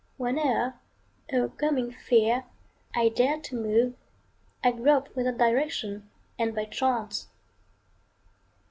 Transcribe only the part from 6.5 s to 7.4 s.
by chance.